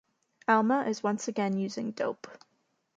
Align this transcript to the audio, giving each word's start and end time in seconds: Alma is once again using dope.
Alma 0.47 0.85
is 0.87 1.03
once 1.03 1.27
again 1.27 1.55
using 1.59 1.91
dope. 1.91 2.25